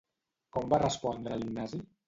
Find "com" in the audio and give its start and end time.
0.55-0.71